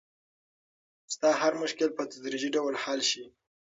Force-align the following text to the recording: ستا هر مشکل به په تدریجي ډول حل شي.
ستا 1.13 1.29
هر 1.41 1.53
مشکل 1.61 1.87
به 1.91 1.95
په 1.97 2.03
تدریجي 2.11 2.49
ډول 2.55 2.73
حل 2.83 3.01
شي. 3.11 3.25